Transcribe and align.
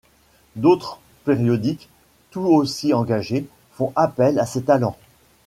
D'autres 0.55 0.97
périodiques, 1.25 1.87
tout 2.31 2.41
aussi 2.41 2.91
engagés, 2.91 3.45
font 3.73 3.93
appel 3.95 4.39
à 4.39 4.47
ses 4.47 4.63
talents. 4.63 4.97